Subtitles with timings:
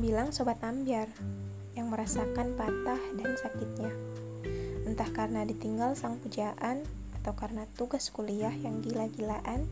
[0.00, 1.12] bilang sobat ambiar
[1.76, 3.92] yang merasakan patah dan sakitnya.
[4.88, 6.80] Entah karena ditinggal sang pujaan
[7.20, 9.68] atau karena tugas kuliah yang gila-gilaan,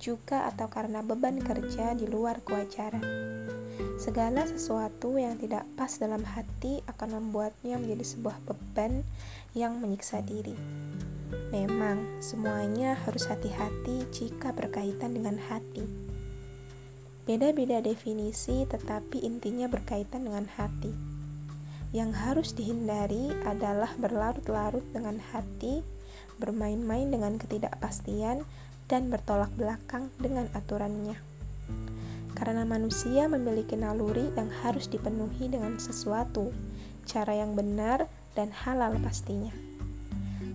[0.00, 3.02] juga atau karena beban kerja di luar kewajaran.
[4.00, 9.04] Segala sesuatu yang tidak pas dalam hati akan membuatnya menjadi sebuah beban
[9.52, 10.56] yang menyiksa diri.
[11.52, 16.09] Memang, semuanya harus hati-hati jika berkaitan dengan hati.
[17.30, 20.90] Beda-beda definisi, tetapi intinya berkaitan dengan hati.
[21.94, 25.86] Yang harus dihindari adalah berlarut-larut dengan hati,
[26.42, 28.42] bermain-main dengan ketidakpastian,
[28.90, 31.14] dan bertolak belakang dengan aturannya.
[32.34, 36.50] Karena manusia memiliki naluri yang harus dipenuhi dengan sesuatu,
[37.06, 39.54] cara yang benar, dan halal pastinya.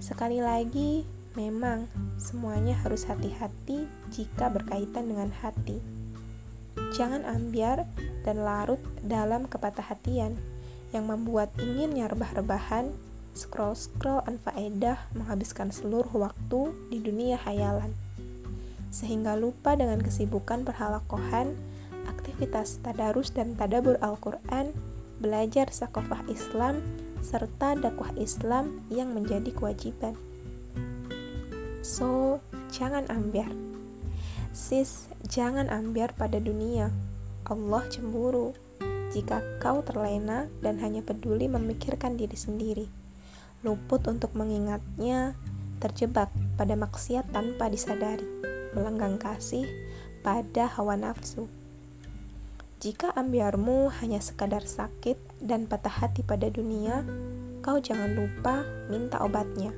[0.03, 1.07] Sekali lagi,
[1.39, 1.87] memang
[2.20, 5.79] semuanya harus hati-hati jika berkaitan dengan hati.
[6.96, 7.84] Jangan ambiar
[8.24, 10.40] dan larut dalam kepatah hatian
[10.96, 12.96] yang membuat inginnya rebah-rebahan,
[13.35, 17.91] scroll-scroll anfaedah menghabiskan seluruh waktu di dunia hayalan.
[18.96, 21.52] Sehingga lupa dengan kesibukan berhalakohan,
[22.07, 24.71] aktivitas tadarus dan tadabur Al-Quran,
[25.20, 26.80] belajar sakofah Islam,
[27.20, 30.15] serta dakwah Islam yang menjadi kewajiban.
[31.84, 32.40] So,
[32.71, 33.52] jangan ambiar.
[34.55, 36.87] Sis, jangan ambiar pada dunia.
[37.43, 38.55] Allah cemburu
[39.12, 42.87] jika kau terlena dan hanya peduli memikirkan diri sendiri,
[43.67, 45.35] luput untuk mengingatnya,
[45.84, 48.23] terjebak pada maksiat tanpa disadari,
[48.71, 49.67] melenggang kasih
[50.23, 51.51] pada hawa nafsu.
[52.79, 57.03] Jika ambiarmu hanya sekadar sakit dan patah hati pada dunia,
[57.59, 59.75] kau jangan lupa minta obatnya.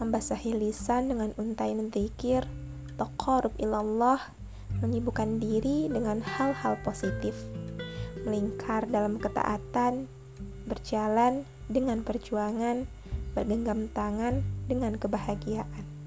[0.00, 2.48] Membasahi lisan dengan untai mentikir,
[2.98, 4.20] taqarrub ilallah,
[4.82, 7.34] menyibukkan diri dengan hal-hal positif
[8.28, 10.04] melingkar dalam ketaatan,
[10.68, 12.84] berjalan dengan perjuangan,
[13.32, 15.97] bergenggam tangan dengan kebahagiaan.